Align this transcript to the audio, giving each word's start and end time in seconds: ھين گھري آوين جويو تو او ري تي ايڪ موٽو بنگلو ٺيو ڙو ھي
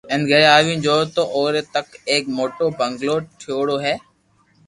ھين 0.11 0.21
گھري 0.29 0.45
آوين 0.57 0.77
جويو 0.83 1.03
تو 1.15 1.23
او 1.33 1.41
ري 1.53 1.61
تي 1.73 1.81
ايڪ 2.11 2.23
موٽو 2.37 2.65
بنگلو 2.79 3.15
ٺيو 3.39 3.57
ڙو 3.67 3.77
ھي 3.85 3.95